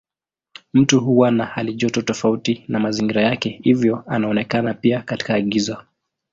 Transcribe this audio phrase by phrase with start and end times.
[0.73, 5.85] Mtu huwa na halijoto tofauti na mazingira yake hivyo anaonekana pia katika giza.